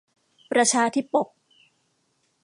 [0.51, 1.27] ประชาธิปก